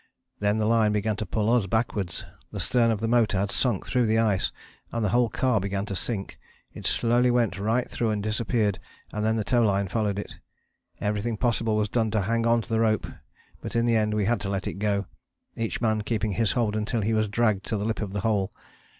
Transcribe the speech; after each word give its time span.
Then 0.39 0.57
the 0.57 0.65
line 0.65 0.93
began 0.93 1.15
to 1.17 1.27
pull 1.27 1.53
us 1.53 1.67
backwards; 1.67 2.25
the 2.51 2.59
stern 2.59 2.89
of 2.89 3.01
the 3.01 3.07
motor 3.07 3.37
had 3.37 3.51
sunk 3.51 3.85
through 3.85 4.07
the 4.07 4.17
ice, 4.17 4.51
and 4.91 5.05
the 5.05 5.09
whole 5.09 5.29
car 5.29 5.59
began 5.61 5.85
to 5.85 5.95
sink. 5.95 6.39
It 6.73 6.87
slowly 6.87 7.29
went 7.29 7.59
right 7.59 7.87
through 7.87 8.09
and 8.09 8.23
disappeared 8.23 8.79
and 9.13 9.23
then 9.23 9.35
the 9.35 9.43
tow 9.43 9.61
line 9.61 9.89
followed 9.89 10.17
it. 10.17 10.39
Everything 10.99 11.37
possible 11.37 11.75
was 11.75 11.87
done 11.87 12.09
to 12.09 12.21
hang 12.21 12.47
on 12.47 12.61
to 12.63 12.69
the 12.69 12.79
rope, 12.79 13.05
but 13.61 13.75
in 13.75 13.85
the 13.85 13.95
end 13.95 14.15
we 14.15 14.25
had 14.25 14.41
to 14.41 14.49
let 14.49 14.65
it 14.65 14.79
go, 14.79 15.05
each 15.55 15.81
man 15.81 16.01
keeping 16.01 16.31
his 16.31 16.53
hold 16.53 16.75
until 16.75 17.01
he 17.01 17.13
was 17.13 17.27
dragged 17.27 17.63
to 17.67 17.77
the 17.77 17.85
lip 17.85 18.01
of 18.01 18.11
the 18.11 18.21
hole. 18.21 18.51